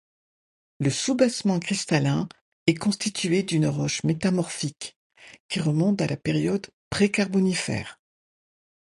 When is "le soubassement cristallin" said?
0.79-2.27